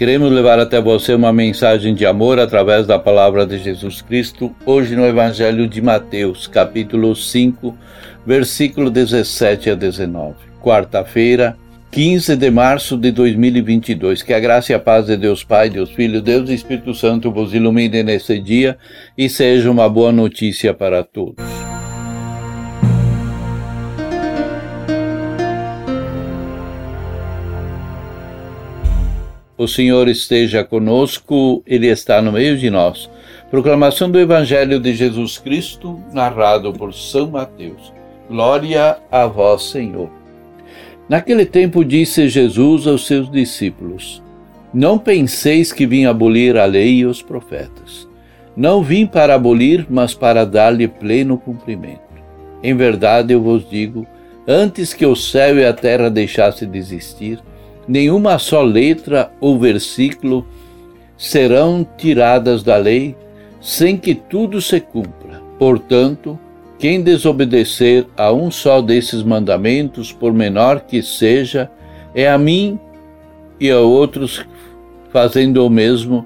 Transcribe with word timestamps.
Queremos 0.00 0.32
levar 0.32 0.58
até 0.58 0.80
você 0.80 1.12
uma 1.12 1.30
mensagem 1.30 1.94
de 1.94 2.06
amor 2.06 2.38
através 2.38 2.86
da 2.86 2.98
palavra 2.98 3.46
de 3.46 3.58
Jesus 3.58 4.00
Cristo, 4.00 4.50
hoje 4.64 4.96
no 4.96 5.04
Evangelho 5.04 5.68
de 5.68 5.82
Mateus, 5.82 6.46
capítulo 6.46 7.14
5, 7.14 7.76
versículo 8.24 8.88
17 8.88 9.68
a 9.68 9.74
19. 9.74 10.36
Quarta-feira, 10.62 11.54
15 11.90 12.34
de 12.34 12.50
março 12.50 12.96
de 12.96 13.12
2022. 13.12 14.22
Que 14.22 14.32
a 14.32 14.40
graça 14.40 14.72
e 14.72 14.74
a 14.74 14.78
paz 14.78 15.04
de 15.04 15.18
Deus 15.18 15.44
Pai, 15.44 15.68
Deus 15.68 15.90
Filho, 15.90 16.22
Deus 16.22 16.48
e 16.48 16.54
Espírito 16.54 16.94
Santo 16.94 17.30
vos 17.30 17.52
ilumine 17.52 18.02
nesse 18.02 18.40
dia 18.40 18.78
e 19.18 19.28
seja 19.28 19.70
uma 19.70 19.86
boa 19.86 20.10
notícia 20.10 20.72
para 20.72 21.04
todos. 21.04 21.44
O 29.60 29.68
Senhor 29.68 30.08
esteja 30.08 30.64
conosco, 30.64 31.62
Ele 31.66 31.86
está 31.88 32.22
no 32.22 32.32
meio 32.32 32.56
de 32.56 32.70
nós. 32.70 33.10
Proclamação 33.50 34.10
do 34.10 34.18
Evangelho 34.18 34.80
de 34.80 34.94
Jesus 34.94 35.36
Cristo, 35.36 36.00
narrado 36.14 36.72
por 36.72 36.94
São 36.94 37.30
Mateus. 37.30 37.92
Glória 38.26 38.96
a 39.12 39.26
vós, 39.26 39.64
Senhor. 39.64 40.08
Naquele 41.06 41.44
tempo 41.44 41.84
disse 41.84 42.26
Jesus 42.26 42.86
aos 42.86 43.06
seus 43.06 43.30
discípulos: 43.30 44.22
Não 44.72 44.98
penseis 44.98 45.70
que 45.74 45.86
vim 45.86 46.06
abolir 46.06 46.56
a 46.56 46.64
lei 46.64 46.94
e 46.94 47.04
os 47.04 47.20
profetas. 47.20 48.08
Não 48.56 48.82
vim 48.82 49.04
para 49.04 49.34
abolir, 49.34 49.86
mas 49.90 50.14
para 50.14 50.46
dar-lhe 50.46 50.88
pleno 50.88 51.36
cumprimento. 51.36 52.00
Em 52.62 52.74
verdade 52.74 53.34
eu 53.34 53.42
vos 53.42 53.68
digo, 53.68 54.06
antes 54.48 54.94
que 54.94 55.04
o 55.04 55.14
céu 55.14 55.58
e 55.58 55.66
a 55.66 55.74
terra 55.74 56.08
deixassem 56.08 56.70
de 56.70 56.78
existir, 56.78 57.38
nenhuma 57.90 58.38
só 58.38 58.62
letra 58.62 59.32
ou 59.40 59.58
versículo 59.58 60.46
serão 61.16 61.84
tiradas 61.98 62.62
da 62.62 62.76
lei 62.76 63.16
sem 63.60 63.96
que 63.96 64.14
tudo 64.14 64.62
se 64.62 64.78
cumpra. 64.78 65.42
Portanto, 65.58 66.38
quem 66.78 67.02
desobedecer 67.02 68.06
a 68.16 68.32
um 68.32 68.48
só 68.48 68.80
desses 68.80 69.24
mandamentos, 69.24 70.12
por 70.12 70.32
menor 70.32 70.82
que 70.82 71.02
seja, 71.02 71.68
é 72.14 72.30
a 72.30 72.38
mim 72.38 72.78
e 73.58 73.68
a 73.68 73.80
outros 73.80 74.46
fazendo 75.12 75.66
o 75.66 75.68
mesmo, 75.68 76.24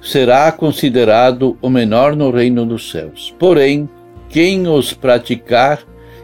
será 0.00 0.50
considerado 0.50 1.58
o 1.60 1.68
menor 1.68 2.16
no 2.16 2.30
reino 2.30 2.64
dos 2.64 2.90
céus. 2.90 3.34
Porém, 3.38 3.86
quem 4.30 4.66
os 4.66 4.94
praticar 4.94 5.80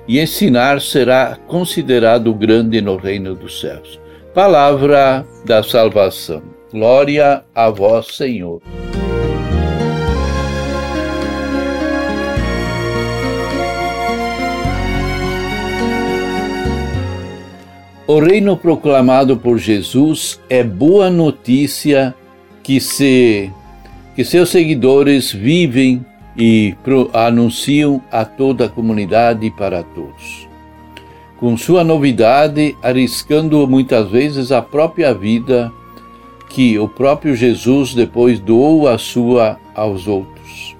e 0.08 0.18
ensinar 0.18 0.80
será 0.80 1.36
considerado 1.46 2.32
grande 2.32 2.80
no 2.80 2.96
reino 2.96 3.34
dos 3.34 3.60
céus. 3.60 4.00
Palavra 4.38 5.26
da 5.44 5.64
salvação. 5.64 6.44
Glória 6.70 7.42
a 7.52 7.70
vós, 7.70 8.06
Senhor. 8.14 8.62
O 18.06 18.20
reino 18.20 18.56
proclamado 18.56 19.36
por 19.36 19.58
Jesus 19.58 20.40
é 20.48 20.62
boa 20.62 21.10
notícia 21.10 22.14
que 22.62 22.80
se 22.80 23.50
que 24.14 24.24
seus 24.24 24.50
seguidores 24.50 25.32
vivem 25.32 26.06
e 26.36 26.76
anunciam 27.12 28.00
a 28.08 28.24
toda 28.24 28.66
a 28.66 28.68
comunidade 28.68 29.46
e 29.46 29.50
para 29.50 29.82
todos 29.82 30.47
com 31.38 31.56
sua 31.56 31.84
novidade, 31.84 32.76
arriscando 32.82 33.66
muitas 33.66 34.10
vezes 34.10 34.50
a 34.50 34.60
própria 34.60 35.14
vida 35.14 35.72
que 36.48 36.78
o 36.78 36.88
próprio 36.88 37.36
Jesus 37.36 37.94
depois 37.94 38.40
doou 38.40 38.88
a 38.88 38.98
sua 38.98 39.58
aos 39.74 40.08
outros. 40.08 40.76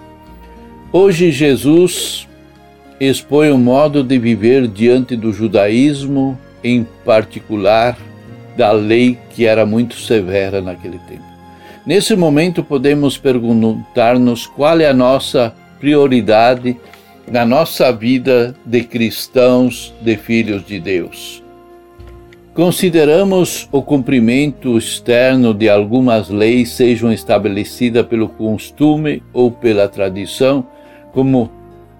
Hoje 0.92 1.30
Jesus 1.30 2.26
expõe 2.98 3.50
o 3.50 3.58
modo 3.58 4.02
de 4.02 4.18
viver 4.18 4.66
diante 4.66 5.14
do 5.14 5.32
judaísmo, 5.32 6.36
em 6.64 6.86
particular 7.04 7.96
da 8.56 8.72
lei 8.72 9.16
que 9.30 9.46
era 9.46 9.64
muito 9.64 9.94
severa 10.00 10.60
naquele 10.60 10.98
tempo. 11.00 11.22
Nesse 11.86 12.16
momento 12.16 12.64
podemos 12.64 13.16
perguntar-nos 13.16 14.46
qual 14.46 14.80
é 14.80 14.88
a 14.88 14.94
nossa 14.94 15.54
prioridade 15.78 16.76
na 17.30 17.44
nossa 17.44 17.92
vida 17.92 18.54
de 18.64 18.82
cristãos, 18.82 19.94
de 20.00 20.16
filhos 20.16 20.64
de 20.64 20.80
Deus. 20.80 21.42
Consideramos 22.54 23.68
o 23.70 23.80
cumprimento 23.80 24.76
externo 24.76 25.54
de 25.54 25.68
algumas 25.68 26.28
leis, 26.28 26.70
sejam 26.70 27.12
estabelecidas 27.12 28.04
pelo 28.06 28.28
costume 28.28 29.22
ou 29.32 29.50
pela 29.50 29.88
tradição, 29.88 30.66
como 31.12 31.52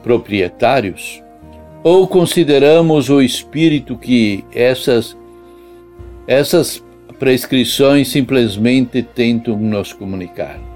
proprietários? 0.03 1.23
Ou 1.85 2.09
consideramos 2.09 3.09
o 3.09 3.23
espírito 3.23 3.97
que 3.97 4.45
essas, 4.53 5.17
essas 6.27 6.83
prescrições 7.19 8.09
simplesmente 8.09 9.01
tentam 9.03 9.57
nos 9.57 9.93
comunicar? 9.93 10.68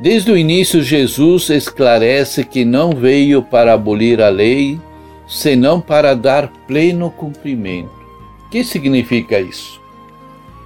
Desde 0.00 0.30
o 0.30 0.36
início, 0.36 0.80
Jesus 0.80 1.50
esclarece 1.50 2.44
que 2.44 2.64
não 2.64 2.92
veio 2.92 3.42
para 3.42 3.72
abolir 3.72 4.20
a 4.22 4.28
lei, 4.28 4.78
senão 5.26 5.80
para 5.80 6.14
dar 6.14 6.48
pleno 6.68 7.10
cumprimento. 7.10 7.90
O 8.46 8.50
que 8.50 8.62
significa 8.62 9.40
isso? 9.40 9.80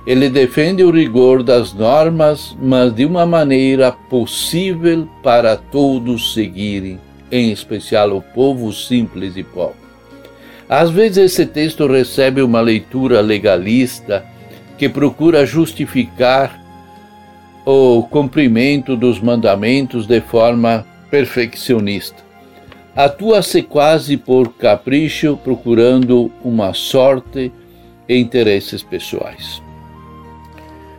Ele 0.07 0.29
defende 0.29 0.83
o 0.85 0.91
rigor 0.91 1.43
das 1.43 1.73
normas, 1.73 2.55
mas 2.61 2.95
de 2.95 3.07
uma 3.07 3.25
maneira 3.25 3.91
possível 3.91 5.09
para 5.23 5.57
todos 5.57 6.35
seguirem, 6.35 7.01
em 7.31 7.51
especial 7.51 8.15
o 8.15 8.21
povo 8.21 8.71
simples 8.71 9.37
e 9.37 9.43
pobre. 9.43 9.77
Às 10.69 10.91
vezes 10.91 11.19
esse 11.19 11.47
texto 11.47 11.87
recebe 11.87 12.43
uma 12.43 12.61
leitura 12.61 13.21
legalista 13.21 14.27
que 14.77 14.89
procura 14.89 15.47
justificar 15.47 16.62
o 17.65 18.03
cumprimento 18.05 18.97
dos 18.97 19.21
mandamentos 19.21 20.07
de 20.07 20.21
forma 20.21 20.87
perfeccionista. 21.11 22.23
Atua-se 22.95 23.63
quase 23.63 24.17
por 24.17 24.53
capricho, 24.55 25.39
procurando 25.43 26.31
uma 26.45 26.75
sorte 26.75 27.53
e 28.09 28.19
interesses 28.19 28.83
pessoais. 28.83 29.63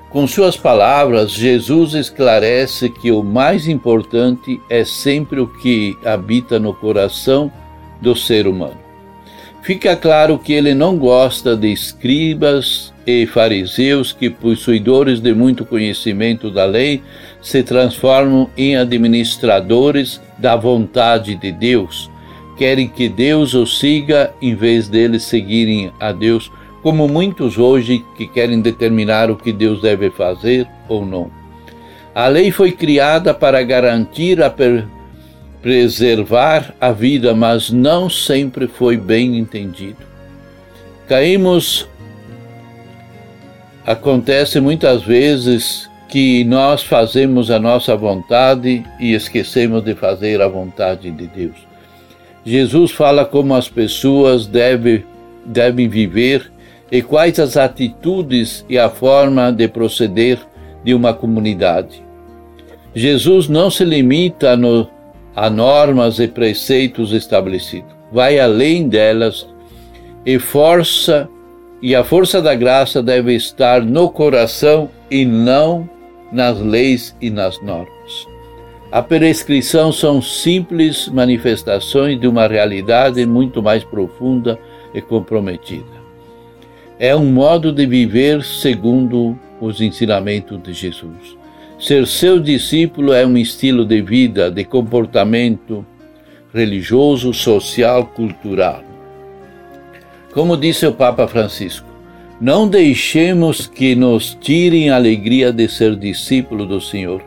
Com 0.09 0.27
suas 0.27 0.55
palavras, 0.55 1.31
Jesus 1.31 1.93
esclarece 1.93 2.89
que 2.89 3.11
o 3.11 3.23
mais 3.23 3.67
importante 3.67 4.61
é 4.69 4.85
sempre 4.85 5.39
o 5.39 5.47
que 5.47 5.97
habita 6.05 6.59
no 6.59 6.73
coração 6.73 7.51
do 7.99 8.15
ser 8.15 8.47
humano. 8.47 8.82
Fica 9.63 9.95
claro 9.95 10.37
que 10.37 10.51
ele 10.51 10.73
não 10.75 10.97
gosta 10.97 11.55
de 11.55 11.71
escribas 11.71 12.93
e 13.07 13.25
fariseus 13.25 14.11
que, 14.11 14.29
possuidores 14.29 15.21
de 15.21 15.33
muito 15.33 15.65
conhecimento 15.65 16.51
da 16.51 16.65
lei, 16.65 17.01
se 17.41 17.63
transformam 17.63 18.49
em 18.57 18.75
administradores 18.75 20.21
da 20.37 20.57
vontade 20.57 21.35
de 21.35 21.49
Deus. 21.49 22.11
Querem 22.57 22.89
que 22.89 23.07
Deus 23.07 23.53
os 23.53 23.79
siga 23.79 24.33
em 24.41 24.53
vez 24.53 24.89
deles 24.89 25.23
seguirem 25.23 25.93
a 25.97 26.11
Deus, 26.11 26.51
como 26.81 27.07
muitos 27.07 27.57
hoje 27.57 28.03
que 28.17 28.27
querem 28.27 28.59
determinar 28.59 29.31
o 29.31 29.37
que 29.37 29.53
Deus 29.53 29.81
deve 29.81 30.09
fazer 30.09 30.67
ou 30.89 31.05
não. 31.05 31.31
A 32.13 32.27
lei 32.27 32.51
foi 32.51 32.73
criada 32.73 33.33
para 33.33 33.63
garantir 33.63 34.43
a 34.43 34.49
per 34.49 34.85
preservar 35.63 36.75
a 36.79 36.91
vida, 36.91 37.33
mas 37.33 37.71
não 37.71 38.07
sempre 38.09 38.67
foi 38.67 38.97
bem 38.97 39.37
entendido. 39.39 39.97
Caímos 41.07 41.87
Acontece 43.85 44.61
muitas 44.61 45.03
vezes 45.03 45.89
que 46.07 46.45
nós 46.45 46.83
fazemos 46.83 47.51
a 47.51 47.59
nossa 47.59 47.97
vontade 47.97 48.85
e 48.97 49.13
esquecemos 49.13 49.83
de 49.83 49.93
fazer 49.93 50.41
a 50.41 50.47
vontade 50.47 51.11
de 51.11 51.27
Deus. 51.27 51.55
Jesus 52.45 52.91
fala 52.91 53.25
como 53.25 53.53
as 53.53 53.67
pessoas 53.67 54.47
devem, 54.47 55.03
devem 55.45 55.89
viver 55.89 56.49
e 56.89 57.01
quais 57.01 57.37
as 57.39 57.57
atitudes 57.57 58.65
e 58.69 58.79
a 58.79 58.89
forma 58.89 59.51
de 59.51 59.67
proceder 59.67 60.39
de 60.81 60.93
uma 60.93 61.13
comunidade. 61.13 62.01
Jesus 62.95 63.49
não 63.49 63.69
se 63.69 63.83
limita 63.83 64.55
no, 64.55 64.87
a 65.35 65.49
normas 65.49 66.19
e 66.19 66.27
preceitos 66.27 67.11
estabelecidos. 67.11 67.91
Vai 68.11 68.39
além 68.39 68.87
delas 68.87 69.47
e 70.25 70.37
força 70.39 71.27
e 71.81 71.95
a 71.95 72.03
força 72.03 72.41
da 72.41 72.55
graça 72.55 73.03
deve 73.03 73.35
estar 73.35 73.81
no 73.81 74.09
coração 74.09 74.89
e 75.11 75.25
não 75.25 75.89
nas 76.31 76.59
leis 76.59 77.15
e 77.19 77.29
nas 77.29 77.61
normas. 77.61 78.27
A 78.91 79.01
prescrição 79.01 79.91
são 79.91 80.21
simples 80.21 81.09
manifestações 81.09 82.19
de 82.19 82.27
uma 82.27 82.47
realidade 82.47 83.25
muito 83.25 83.61
mais 83.61 83.83
profunda 83.83 84.57
e 84.93 85.01
comprometida. 85.01 86.03
É 86.99 87.15
um 87.15 87.25
modo 87.25 87.73
de 87.73 87.85
viver 87.85 88.43
segundo 88.43 89.37
os 89.59 89.81
ensinamentos 89.81 90.61
de 90.61 90.73
Jesus. 90.73 91.35
Ser 91.83 92.07
seu 92.07 92.39
discípulo 92.39 93.11
é 93.11 93.27
um 93.27 93.35
estilo 93.35 93.83
de 93.83 94.01
vida, 94.01 94.49
de 94.49 94.63
comportamento 94.63 95.85
religioso, 96.53 97.33
social, 97.33 98.05
cultural. 98.05 98.81
Como 100.33 100.55
disse 100.55 100.87
o 100.87 100.93
Papa 100.93 101.27
Francisco, 101.27 101.85
não 102.39 102.69
deixemos 102.69 103.67
que 103.67 103.95
nos 103.95 104.33
tirem 104.39 104.91
a 104.91 104.95
alegria 104.95 105.51
de 105.51 105.67
ser 105.67 105.97
discípulo 105.97 106.65
do 106.65 106.79
Senhor. 106.79 107.21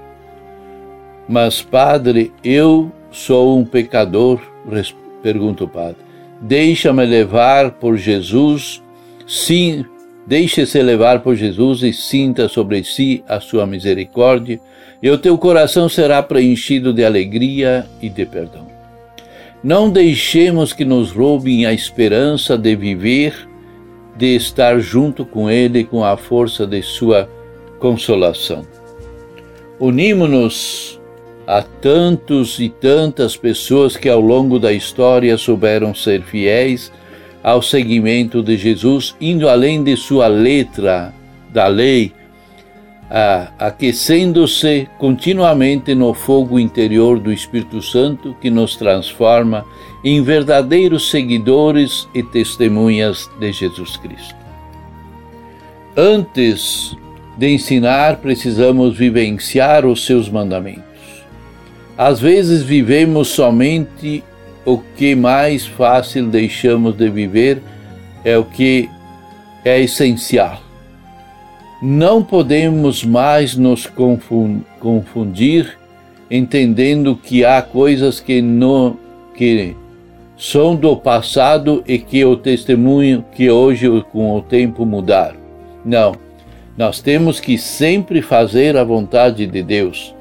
Mas, 1.29 1.61
Padre, 1.61 2.33
eu 2.43 2.91
sou 3.11 3.59
um 3.59 3.65
pecador, 3.65 4.41
pergunta 5.23 5.65
o 5.65 5.69
Padre. 5.69 5.99
Deixa-me 6.41 7.05
levar 7.05 7.73
por 7.73 7.99
Jesus, 7.99 8.83
sim, 9.27 9.85
Deixe-se 10.27 10.83
levar 10.83 11.21
por 11.21 11.37
Jesus 11.37 11.83
e 11.83 11.93
sinta 11.93 12.49
sobre 12.49 12.83
si 12.83 13.23
a 13.29 13.39
sua 13.39 13.65
misericórdia, 13.65 14.59
e 15.01 15.09
o 15.09 15.17
teu 15.17 15.39
coração 15.39 15.89
será 15.89 16.23
preenchido 16.23 16.93
de 16.93 17.05
alegria 17.05 17.87
e 18.03 18.09
de 18.09 18.27
perdão. 18.27 18.67
Não 19.63 19.89
deixemos 19.89 20.73
que 20.73 20.85
nos 20.85 21.13
roubem 21.13 21.65
a 21.65 21.73
esperança 21.73 22.59
de 22.59 22.75
viver, 22.75 23.49
de 24.17 24.35
estar 24.35 24.81
junto 24.81 25.25
com 25.25 25.51
Ele 25.51 25.85
com 25.85 26.05
a 26.05 26.17
força 26.17 26.67
de 26.67 26.83
sua 26.83 27.29
consolação. 27.79 28.67
Unimos-nos 29.79 31.01
a 31.47 31.63
tantos 31.63 32.59
e 32.59 32.69
tantas 32.69 33.37
pessoas 33.37 33.97
que 33.97 34.09
ao 34.09 34.21
longo 34.21 34.59
da 34.59 34.73
história 34.73 35.37
souberam 35.39 35.95
ser 35.95 36.23
fiéis 36.23 36.91
ao 37.47 37.63
seguimento 37.63 38.43
de 38.43 38.57
Jesus, 38.57 39.15
indo 39.21 39.49
além 39.49 39.85
de 39.85 39.97
sua 39.97 40.27
letra 40.27 41.15
da 41.53 41.69
lei, 41.69 42.13
aquecendo-se 43.57 44.89
continuamente 44.99 45.95
no 45.95 46.13
fogo 46.13 46.59
interior 46.59 47.21
do 47.21 47.33
Espírito 47.33 47.81
Santo 47.81 48.37
que 48.41 48.51
nos 48.51 48.75
transforma 48.75 49.65
em 50.03 50.25
verdadeiros 50.25 51.09
seguidores 51.09 52.09
e 52.13 52.21
testemunhas 52.21 53.31
de 53.39 53.53
Jesus 53.53 53.97
Cristo. 53.97 54.35
Antes 55.97 56.97
de 57.39 57.55
ensinar, 57.55 58.17
precisamos 58.17 58.99
vivenciar 58.99 59.87
os 59.87 60.05
seus 60.05 60.29
mandamentos. 60.29 60.83
Às 61.97 62.19
vezes 62.19 62.65
vivemos 62.65 63.29
somente 63.29 64.25
o 64.67 64.79
que 64.79 65.15
mais 65.15 65.65
fácil 65.65 66.27
deixamos 66.27 66.97
de 66.97 67.09
viver 67.09 67.63
é 68.25 68.37
o 68.37 68.45
que 68.45 68.91
é 69.65 69.81
essencial. 69.81 70.61
Não 71.81 72.23
podemos 72.23 73.05
mais 73.05 73.57
nos 73.57 73.87
confundir 74.81 75.79
entendendo 76.29 77.15
que 77.15 77.45
há 77.45 77.63
coisas 77.63 78.19
que 78.19 78.43
não 78.43 78.99
que 79.37 79.77
são 80.37 80.75
do 80.75 80.97
passado 80.97 81.85
e 81.87 81.99
que 81.99 82.25
o 82.25 82.37
testemunho 82.37 83.25
que 83.33 83.49
hoje 83.49 83.87
com 84.11 84.37
o 84.37 84.43
tempo 84.43 84.85
mudaram. 84.85 85.37
Não. 85.85 86.17
Nós 86.77 87.01
temos 87.01 87.39
que 87.39 87.57
sempre 87.57 88.21
fazer 88.21 88.77
a 88.77 88.83
vontade 88.83 89.47
de 89.47 89.63
Deus 89.63 90.16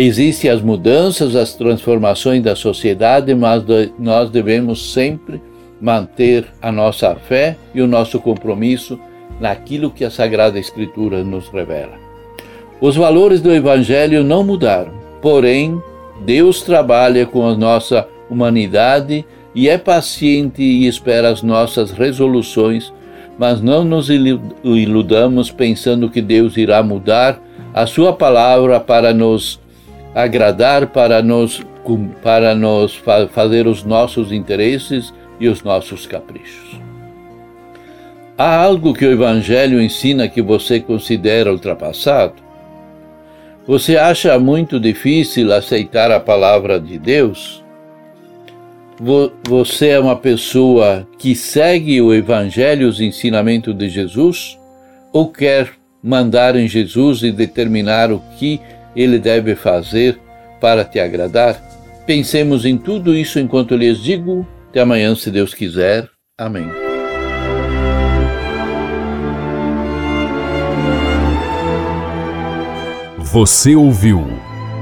Existem 0.00 0.48
as 0.48 0.62
mudanças, 0.62 1.34
as 1.34 1.54
transformações 1.54 2.40
da 2.40 2.54
sociedade, 2.54 3.34
mas 3.34 3.64
nós 3.98 4.30
devemos 4.30 4.92
sempre 4.92 5.42
manter 5.80 6.46
a 6.62 6.70
nossa 6.70 7.16
fé 7.16 7.56
e 7.74 7.82
o 7.82 7.86
nosso 7.88 8.20
compromisso 8.20 8.96
naquilo 9.40 9.90
que 9.90 10.04
a 10.04 10.10
Sagrada 10.10 10.56
Escritura 10.56 11.24
nos 11.24 11.48
revela. 11.48 11.94
Os 12.80 12.94
valores 12.94 13.40
do 13.40 13.52
Evangelho 13.52 14.22
não 14.22 14.44
mudaram, 14.44 14.92
porém, 15.20 15.82
Deus 16.24 16.62
trabalha 16.62 17.26
com 17.26 17.44
a 17.44 17.56
nossa 17.56 18.06
humanidade 18.30 19.26
e 19.52 19.68
é 19.68 19.76
paciente 19.76 20.62
e 20.62 20.86
espera 20.86 21.28
as 21.28 21.42
nossas 21.42 21.90
resoluções, 21.90 22.92
mas 23.36 23.60
não 23.60 23.82
nos 23.82 24.08
iludamos 24.10 25.50
pensando 25.50 26.08
que 26.08 26.22
Deus 26.22 26.56
irá 26.56 26.84
mudar 26.84 27.42
a 27.74 27.84
Sua 27.84 28.12
palavra 28.12 28.78
para 28.78 29.12
nos 29.12 29.58
agradar 30.18 30.88
para 30.88 31.22
nos, 31.22 31.64
para 32.24 32.52
nos 32.52 33.00
fazer 33.30 33.68
os 33.68 33.84
nossos 33.84 34.32
interesses 34.32 35.14
e 35.38 35.46
os 35.46 35.62
nossos 35.62 36.08
caprichos. 36.08 36.80
Há 38.36 38.56
algo 38.56 38.92
que 38.92 39.06
o 39.06 39.12
Evangelho 39.12 39.80
ensina 39.80 40.26
que 40.26 40.42
você 40.42 40.80
considera 40.80 41.52
ultrapassado? 41.52 42.34
Você 43.64 43.96
acha 43.96 44.36
muito 44.40 44.80
difícil 44.80 45.52
aceitar 45.52 46.10
a 46.10 46.18
palavra 46.18 46.80
de 46.80 46.98
Deus? 46.98 47.62
Você 49.48 49.90
é 49.90 50.00
uma 50.00 50.16
pessoa 50.16 51.06
que 51.16 51.36
segue 51.36 52.00
o 52.00 52.12
Evangelho, 52.12 52.88
os 52.88 53.00
ensinamentos 53.00 53.72
de 53.72 53.88
Jesus? 53.88 54.58
Ou 55.12 55.28
quer 55.28 55.68
mandar 56.02 56.56
em 56.56 56.66
Jesus 56.66 57.22
e 57.22 57.30
determinar 57.30 58.10
o 58.10 58.20
que 58.36 58.60
ele 59.00 59.18
deve 59.18 59.54
fazer 59.54 60.18
para 60.60 60.84
te 60.84 60.98
agradar? 60.98 61.62
Pensemos 62.06 62.64
em 62.64 62.76
tudo 62.76 63.14
isso 63.14 63.38
enquanto 63.38 63.76
lhes 63.76 63.98
digo. 63.98 64.46
Até 64.70 64.80
amanhã, 64.80 65.14
se 65.14 65.30
Deus 65.30 65.54
quiser. 65.54 66.08
Amém. 66.36 66.68
Você 73.18 73.76
ouviu 73.76 74.26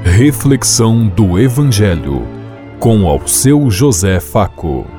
Reflexão 0.03 1.07
do 1.07 1.37
Evangelho 1.37 2.25
com 2.79 3.07
ao 3.07 3.27
seu 3.27 3.69
José 3.69 4.19
Faco. 4.19 4.96